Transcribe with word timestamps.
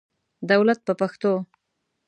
دولت 0.49 0.79
په 0.87 0.93
پښتو. 0.99 1.33